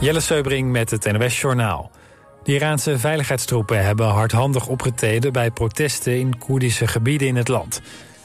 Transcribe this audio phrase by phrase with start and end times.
[0.00, 1.90] Jelle Seubring met het NOS Journaal.
[2.42, 5.32] De Iraanse veiligheidstroepen hebben hardhandig opgetreden...
[5.32, 7.80] bij protesten in Koerdische gebieden in het land.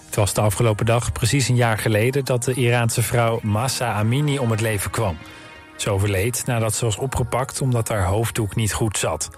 [0.06, 2.26] Het was de afgelopen dag precies een jaar geleden...
[2.26, 5.18] dat de Iraanse vrouw Massa Amini om het leven kwam.
[5.76, 9.30] Ze overleed nadat ze was opgepakt omdat haar hoofddoek niet goed zat.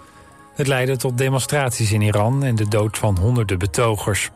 [0.54, 4.30] Het leidde tot demonstraties in Iran en de dood van honderden betogers.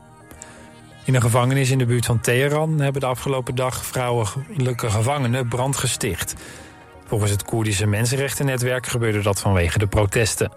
[1.04, 5.76] In een gevangenis in de buurt van Teheran hebben de afgelopen dag vrouwelijke gevangenen brand
[5.76, 6.34] gesticht.
[7.12, 10.52] Volgens het Koerdische Mensenrechtennetwerk gebeurde dat vanwege de protesten.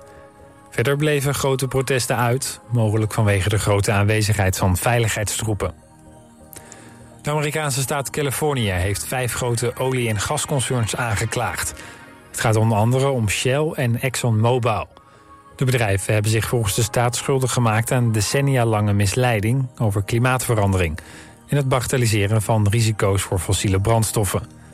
[0.69, 5.73] Verder bleven grote protesten uit, mogelijk vanwege de grote aanwezigheid van veiligheidstroepen.
[7.21, 11.73] De Amerikaanse staat Californië heeft vijf grote olie- en gasconcerns aangeklaagd.
[12.31, 14.87] Het gaat onder andere om Shell en ExxonMobil.
[15.55, 20.99] De bedrijven hebben zich volgens de staat schuldig gemaakt aan decennia lange misleiding over klimaatverandering
[21.47, 24.64] en het bagatelliseren van risico's voor fossiele brandstoffen.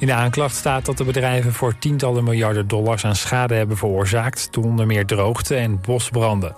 [0.00, 4.48] In de aanklacht staat dat de bedrijven voor tientallen miljarden dollars aan schade hebben veroorzaakt
[4.50, 6.56] door onder meer droogte en bosbranden.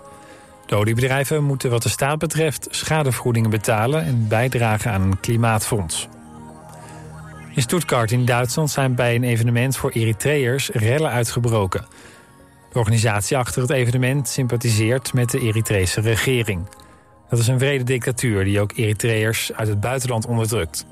[0.66, 6.08] De oliebedrijven moeten wat de staat betreft schadevergoedingen betalen en bijdragen aan een klimaatfonds.
[7.54, 11.86] In Stuttgart in Duitsland zijn bij een evenement voor Eritreërs rellen uitgebroken.
[12.72, 16.68] De organisatie achter het evenement sympathiseert met de Eritrese regering.
[17.28, 20.86] Dat is een vrede dictatuur die ook Eritreërs uit het buitenland onderdrukt.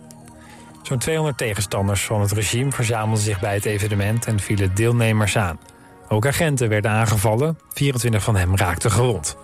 [0.83, 5.59] Zo'n 200 tegenstanders van het regime verzamelden zich bij het evenement en vielen deelnemers aan.
[6.09, 9.37] Ook agenten werden aangevallen, 24 van hen raakten gewond.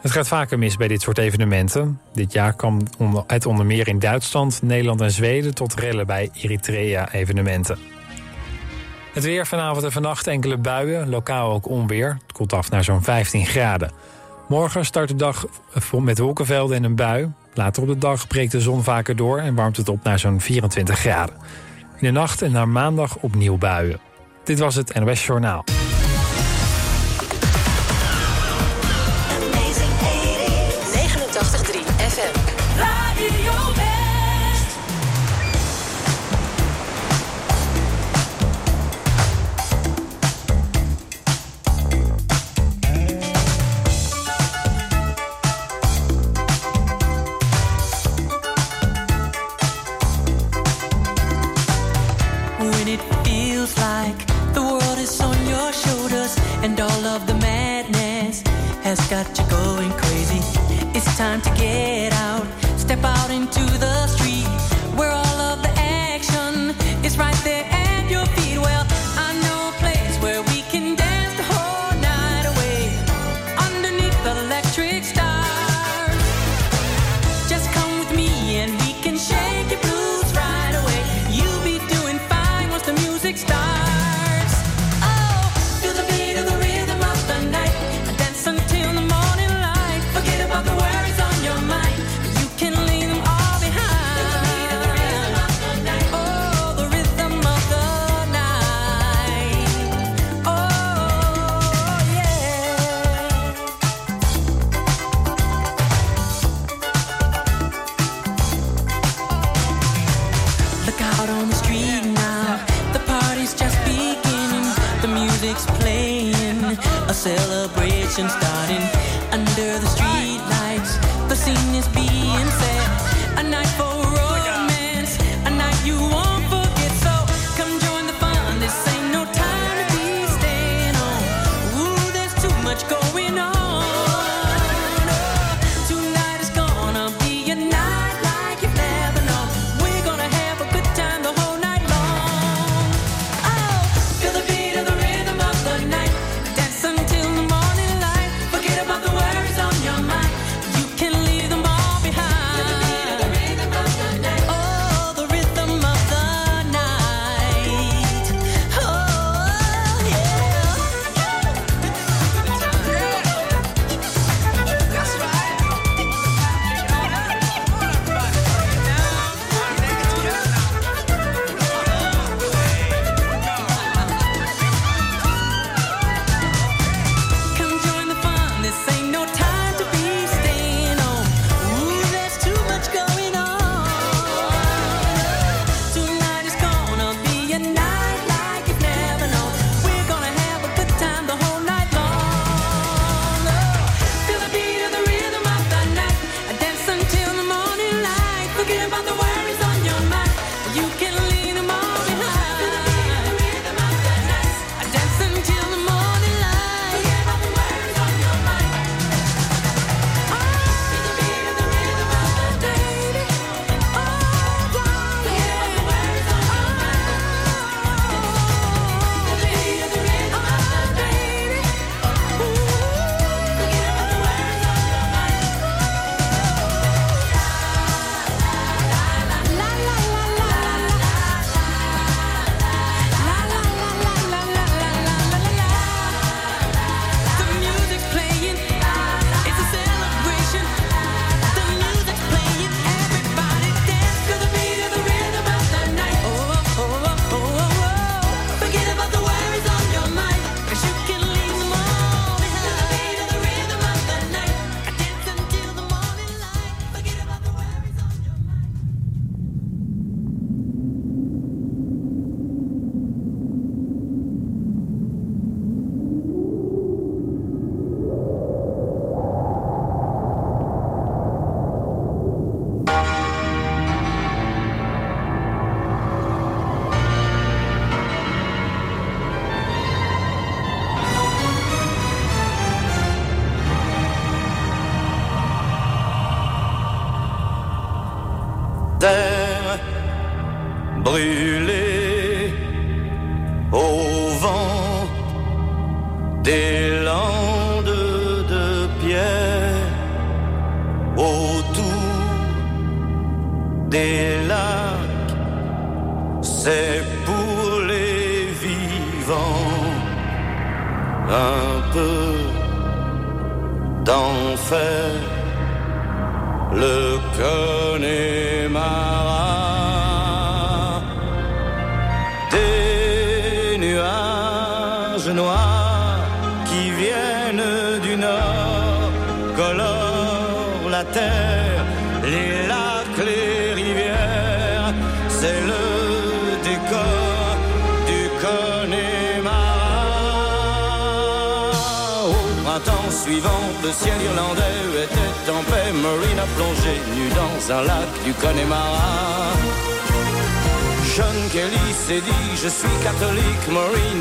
[0.00, 2.00] Het gaat vaker mis bij dit soort evenementen.
[2.12, 2.80] Dit jaar kwam
[3.26, 7.78] het onder meer in Duitsland, Nederland en Zweden tot rellen bij Eritrea-evenementen.
[9.12, 12.18] Het weer vanavond en vannacht enkele buien, lokaal ook onweer.
[12.22, 13.90] Het koelt af naar zo'n 15 graden.
[14.50, 15.46] Morgen start de dag
[15.92, 17.32] met wolkenvelden en een bui.
[17.54, 20.40] Later op de dag breekt de zon vaker door en warmt het op naar zo'n
[20.40, 21.34] 24 graden.
[21.78, 24.00] In de nacht en naar maandag opnieuw buien.
[24.44, 25.64] Dit was het NOS Journaal.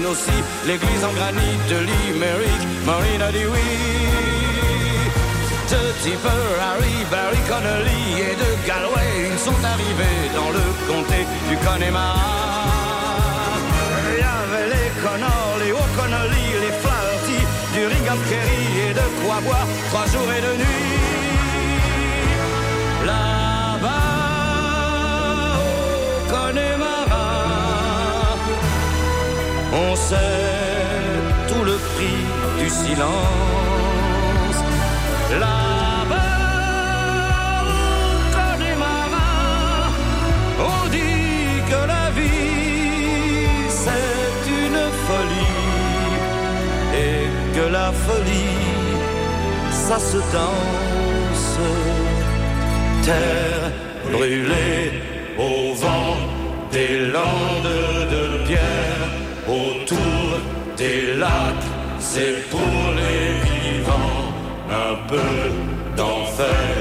[0.06, 3.60] Aussi, l'église en granit de Limerick, Maureen a dit oui.
[5.70, 5.78] De
[6.68, 12.16] Harry, Barry Connolly et de Galway, ils sont arrivés dans le comté du Connemara.
[14.12, 17.40] Il y avait les Connors, les O'Connolly, les Flaherty,
[17.74, 20.96] du Ringham Kerry et de quoi boire trois jours et deux nuits.
[23.06, 23.90] Là-bas,
[25.62, 26.99] au Connemara,
[29.74, 30.16] on sait
[31.48, 32.22] tout le prix
[32.60, 34.58] du silence.
[35.40, 36.16] Là-bas,
[37.66, 37.78] au
[38.36, 39.32] Connemara,
[40.60, 45.60] on dit que la vie c'est une folie
[47.06, 47.24] et
[47.56, 48.60] que la folie
[49.72, 51.60] ça se danse.
[53.04, 53.72] Terre
[54.12, 54.92] brûlée
[55.38, 56.18] au vent
[56.72, 57.76] des landes
[58.12, 58.89] de pierre
[60.80, 61.70] des lacs,
[62.00, 64.28] c'est pour les vivants
[64.86, 65.32] un peu
[65.98, 66.74] d'enfer,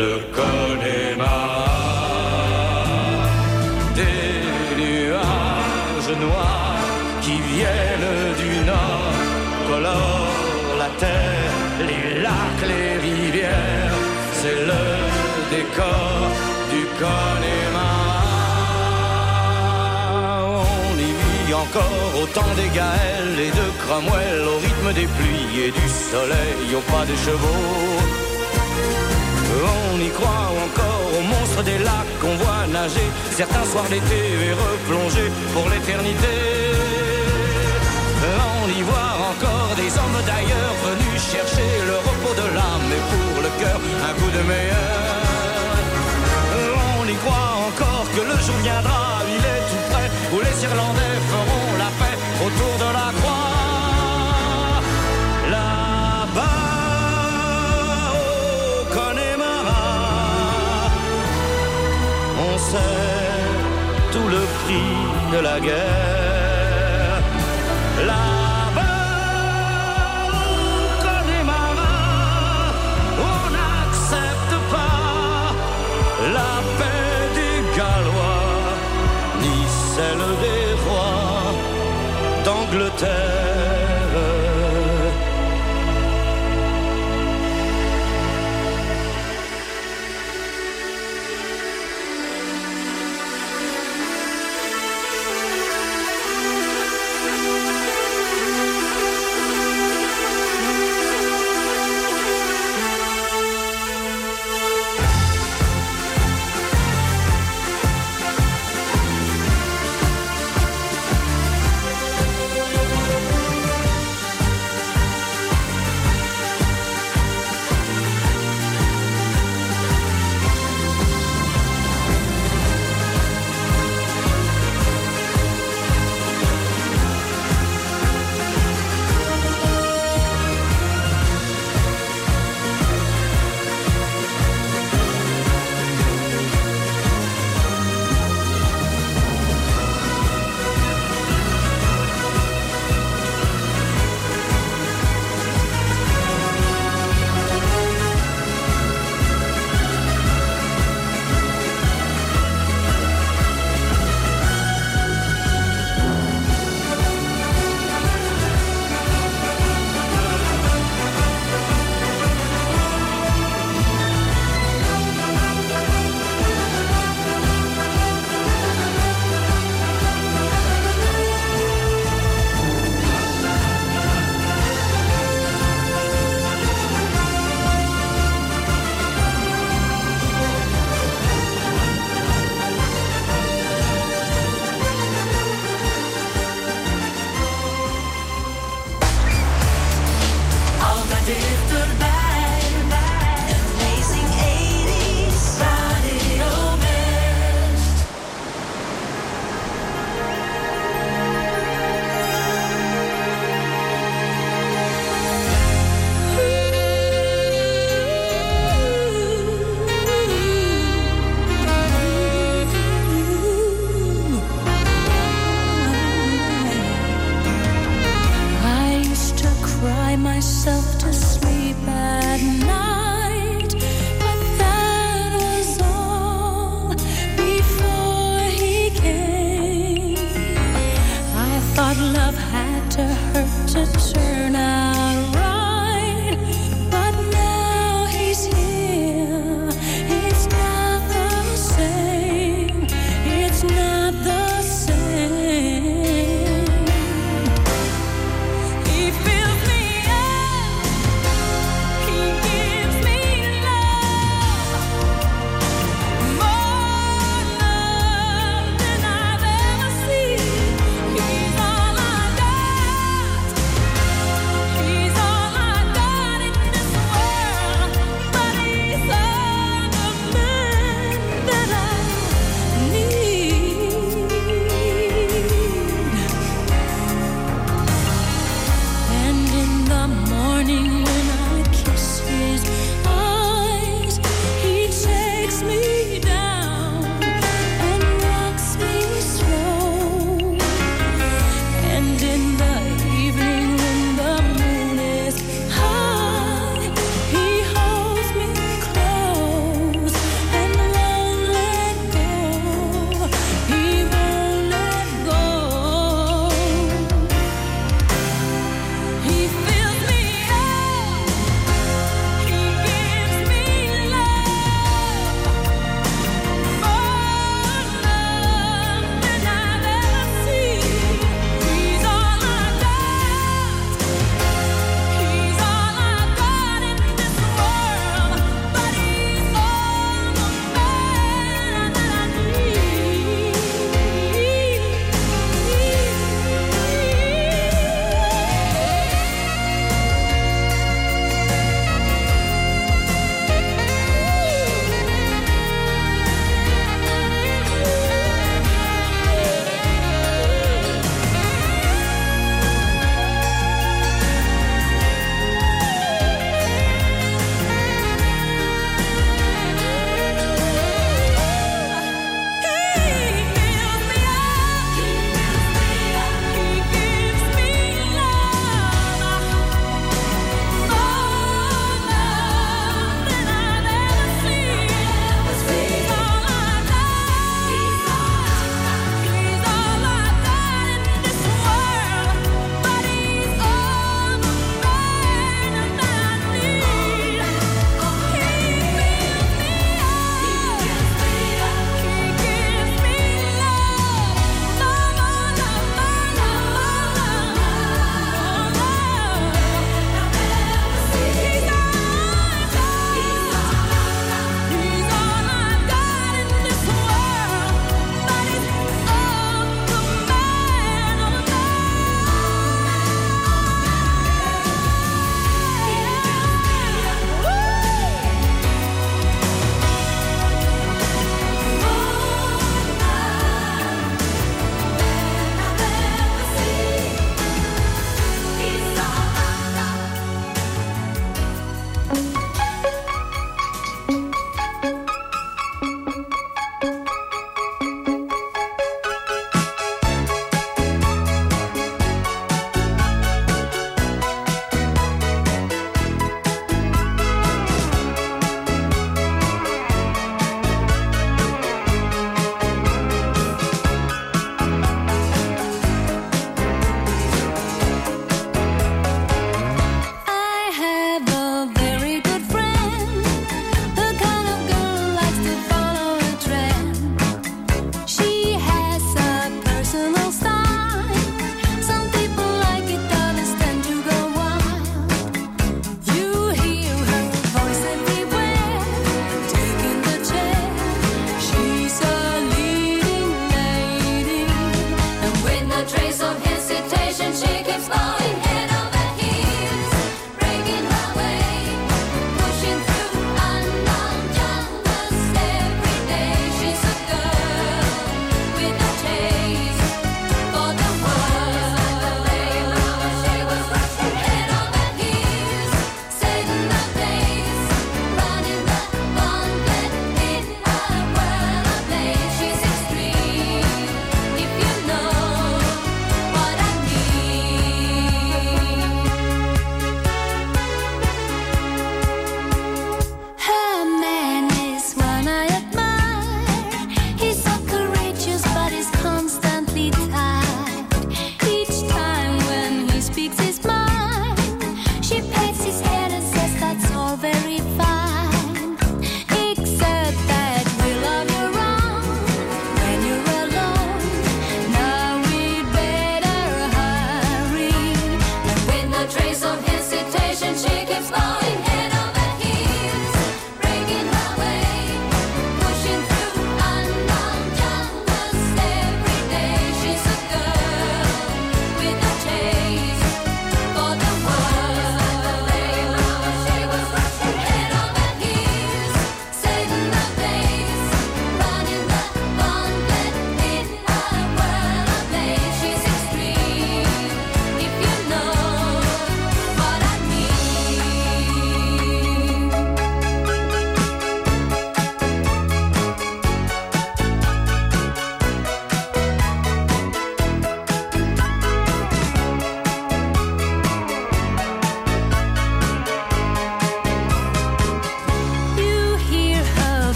[0.00, 1.68] le Connemara.
[4.00, 6.88] Des nuages noirs
[7.22, 9.14] qui viennent du nord
[9.68, 11.54] colorent la terre,
[11.88, 14.00] les lacs, les rivières,
[14.38, 14.84] c'est le
[15.54, 16.18] décor
[16.72, 17.55] du Connemara.
[21.62, 26.74] Encore au temps des Gaëls et de Cromwell, au rythme des pluies et du soleil,
[26.74, 27.96] au pas des chevaux.
[29.92, 34.52] On y croit encore aux monstres des lacs qu'on voit nager certains soirs d'été et
[34.52, 36.34] replonger pour l'éternité.
[38.66, 43.42] On y voit encore des hommes d'ailleurs venus chercher le repos de l'âme et pour
[43.42, 45.06] le cœur un coup de meilleur.
[46.98, 49.15] On y croit encore que le jour viendra,
[50.32, 52.16] où les Irlandais feront la paix
[52.46, 54.80] autour de la croix.
[55.54, 56.62] Là-bas,
[58.14, 59.86] au Connemara,
[62.48, 63.12] on sait
[64.12, 64.92] tout le prix
[65.32, 66.05] de la guerre.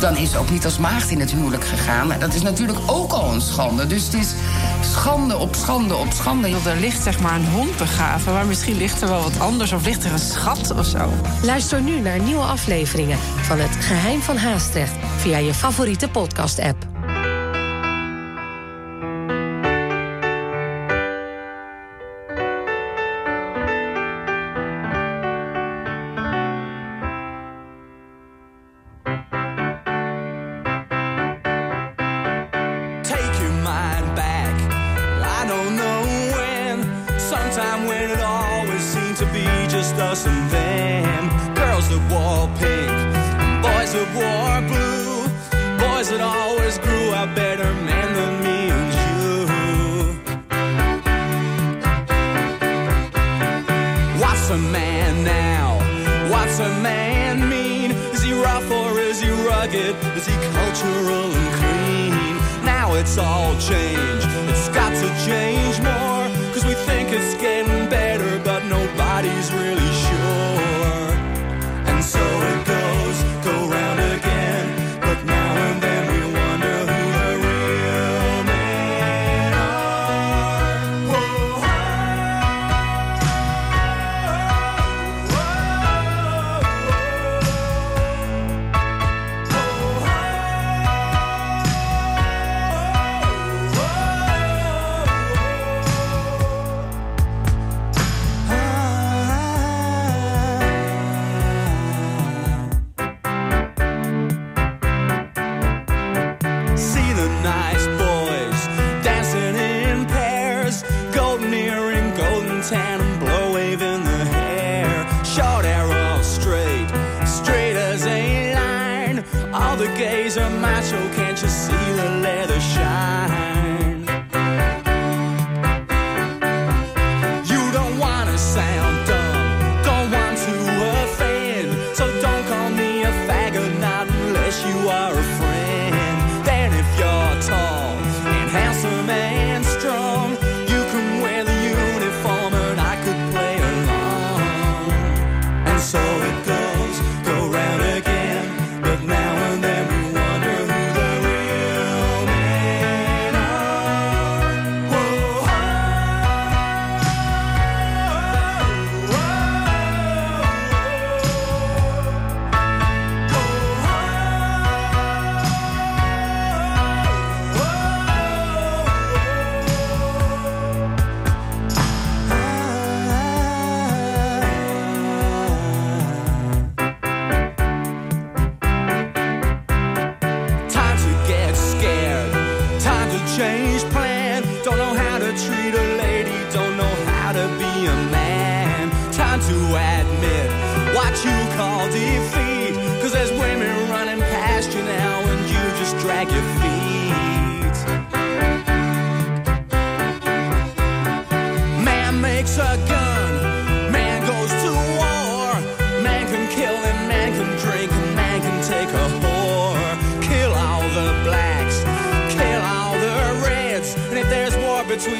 [0.00, 2.12] dan is ze ook niet als maagd in het huwelijk gegaan.
[2.18, 3.86] Dat is natuurlijk ook al een schande.
[3.86, 4.34] Dus het is
[4.80, 6.48] schande op schande op schande.
[6.48, 9.72] Er ligt zeg maar een hond begraven, maar misschien ligt er wel wat anders...
[9.72, 11.10] of ligt er een schat of zo.
[11.42, 14.92] Luister nu naar nieuwe afleveringen van Het Geheim van Haastrecht...
[15.16, 16.87] via je favoriete podcast-app.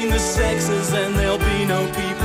[0.09, 2.18] The sexes, and there'll be no people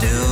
[0.00, 0.27] do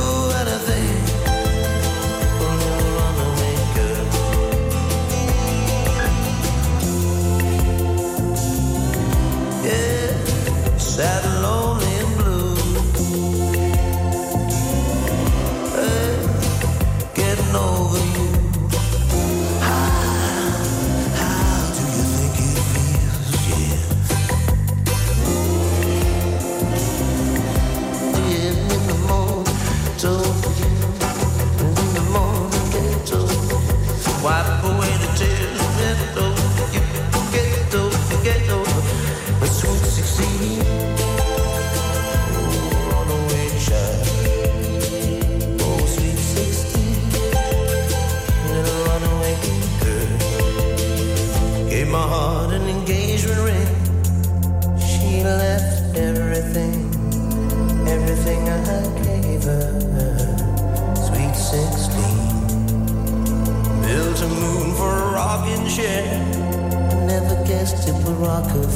[68.45, 68.66] could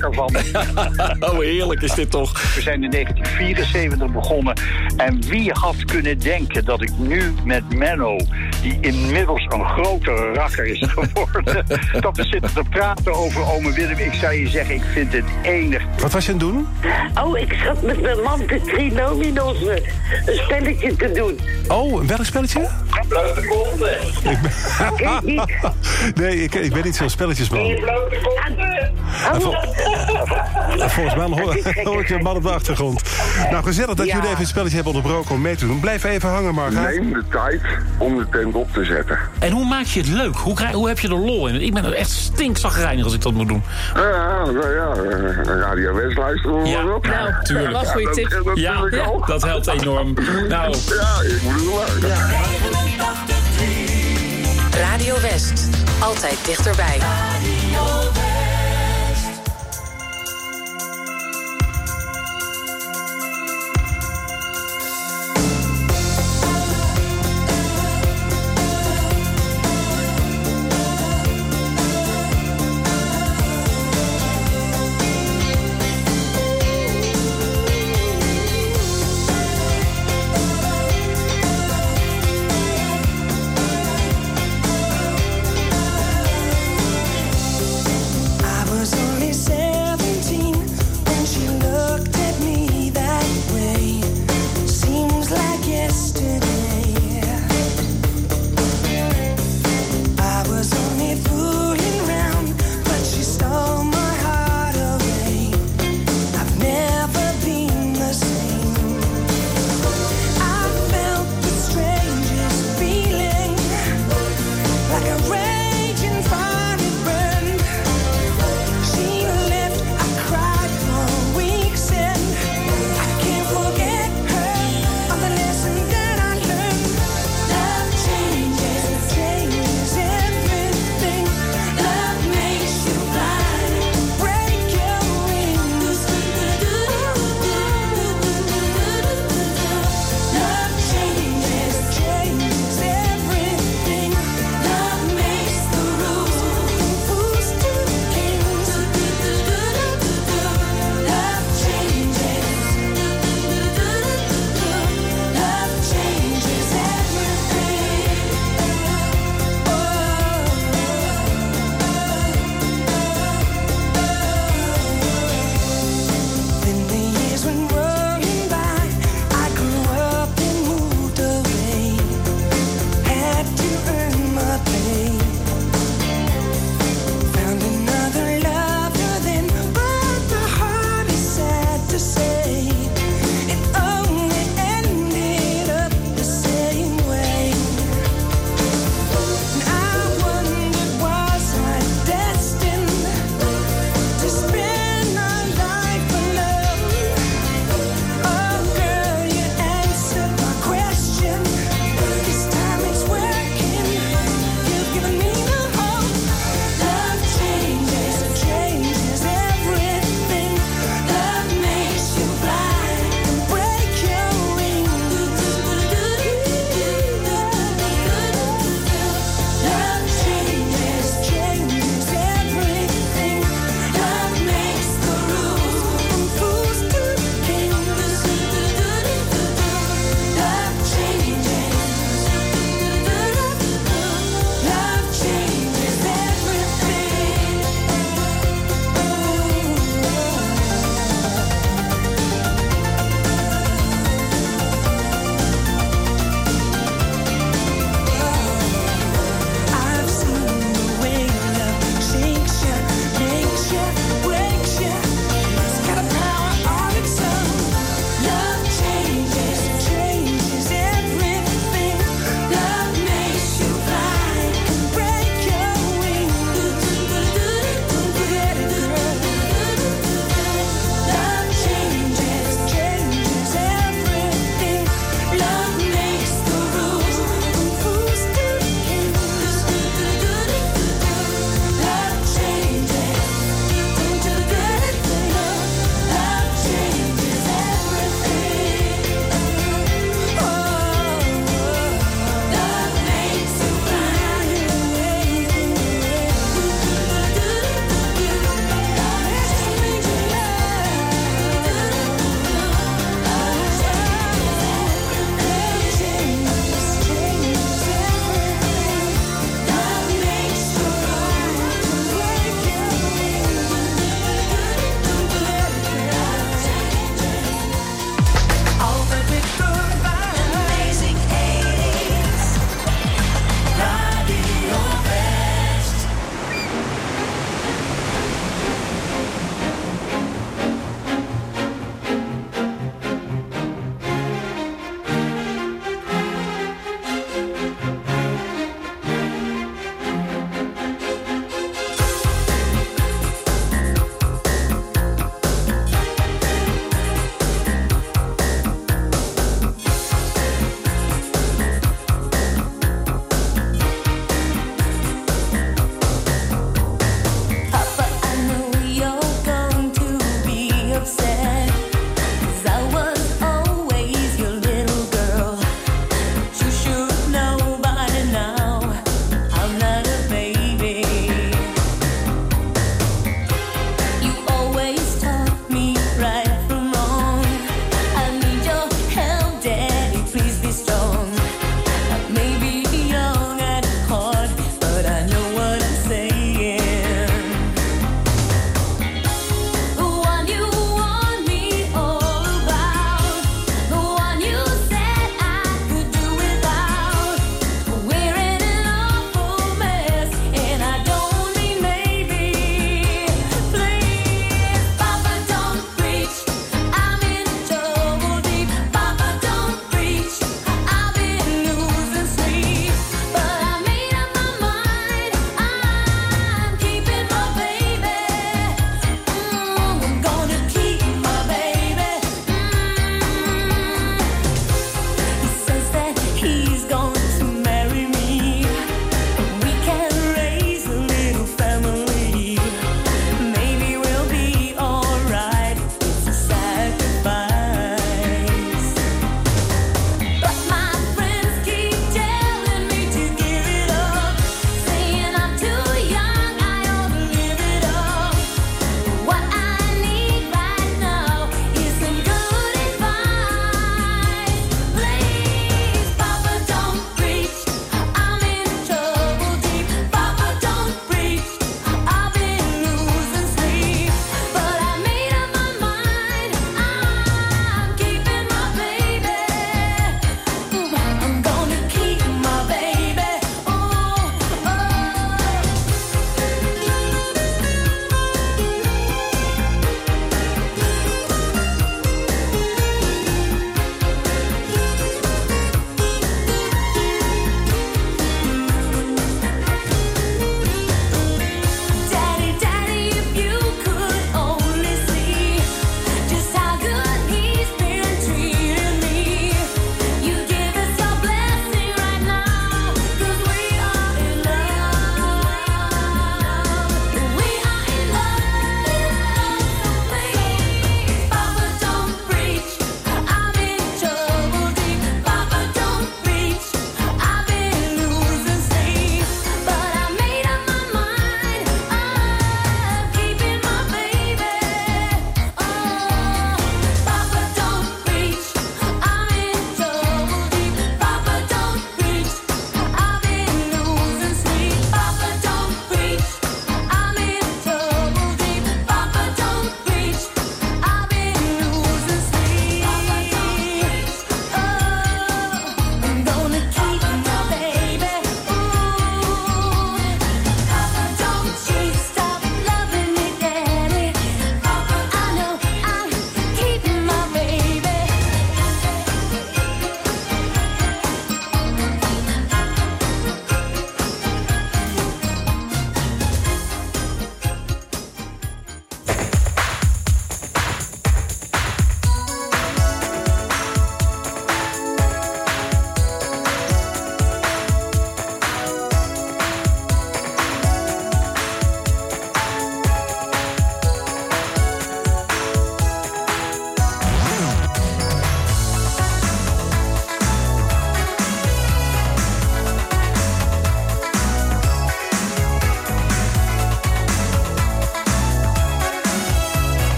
[0.00, 0.34] van.
[1.20, 2.54] Oh, heerlijk is dit toch.
[2.54, 4.54] We zijn in 1974 begonnen.
[4.96, 8.16] En wie had kunnen denken dat ik nu met Menno,
[8.62, 11.66] die inmiddels een grote rakker is geworden,
[12.00, 13.98] dat we zitten te praten over ome Willem.
[13.98, 15.82] Ik zou je zeggen, ik vind het enig.
[16.00, 16.66] Wat was je aan het doen?
[17.24, 19.56] Oh, ik zat met mijn man de trinominos
[20.26, 21.38] een spelletje te doen.
[21.68, 22.68] Oh, een welk spelletje?
[23.08, 24.02] Blote konten.
[24.30, 24.38] Ik
[24.96, 25.44] ben...
[26.22, 27.74] Nee, ik, ik ben niet zo'n spelletjesman.
[27.74, 28.92] Blote konten.
[30.78, 33.02] Volgens mij hoor, hoor ik je man op de achtergrond.
[33.50, 34.14] Nou, gezellig dat Ja.
[34.14, 35.80] jullie even het spelletje hebben onderbroken om mee te doen.
[35.80, 36.80] Blijf even hangen, Marga.
[36.80, 37.60] Neem de tijd
[37.98, 39.18] om de tent op te zetten.
[39.38, 40.36] En hoe maak je het leuk?
[40.36, 41.62] Hoe, krijg, hoe heb je er lol in?
[41.62, 43.62] Ik ben er echt stinkzagrijnig als ik dat moet doen.
[43.94, 44.94] Ja, ja, ja,
[45.60, 47.06] Radio West luisteren we Ja, op.
[47.06, 47.72] nou, tuurlijk.
[47.72, 48.30] Wat een goede tip.
[48.30, 48.80] Dat, dat Ja,
[49.26, 50.14] dat helpt enorm.
[50.48, 52.16] Nou, Ja, ik moet het wel.
[54.80, 55.68] Radio West.
[56.00, 56.98] Altijd dichterbij.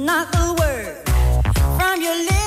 [0.00, 0.96] not a word
[1.78, 2.39] from your lips.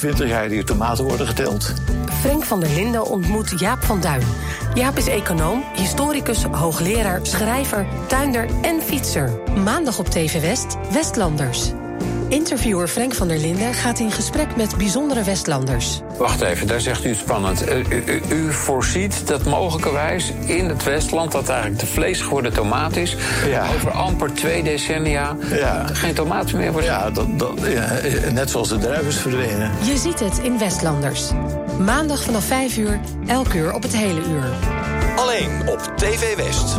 [0.00, 1.74] 20 jaar die tomaten worden geteld.
[2.20, 4.26] Frank van der Linden ontmoet Jaap van Duin.
[4.74, 9.32] Jaap is econoom, historicus, hoogleraar, schrijver, tuinder en fietser.
[9.64, 11.72] Maandag op TV West, Westlanders.
[12.30, 16.00] Interviewer Frank van der Linden gaat in gesprek met bijzondere Westlanders.
[16.18, 17.64] Wacht even, daar zegt u spannend.
[17.64, 23.16] Eh, u, voorziet dat mogelijkerwijs in het Westland, dat eigenlijk de vlees geworden tomaat is,
[23.76, 25.86] over amper twee decennia ja.
[25.86, 26.86] geen tomaat meer wordt.
[26.86, 27.88] Ja, dat, dat, ja,
[28.32, 29.70] net zoals de druiven verdwenen.
[29.82, 31.30] Je ziet het in Westlanders.
[31.78, 34.50] Maandag vanaf 5 uur, elk uur op het hele uur.
[35.16, 36.78] Alleen op TV West.